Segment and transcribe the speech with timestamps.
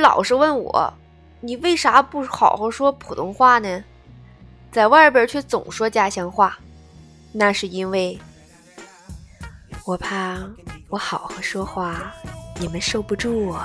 [0.00, 0.92] 老是问我，
[1.40, 3.84] 你为啥不好好说普通话呢？
[4.72, 6.58] 在外边却总说家乡话，
[7.32, 8.18] 那是因为
[9.84, 10.38] 我怕
[10.88, 12.12] 我好好说话，
[12.60, 13.60] 你们受不住我。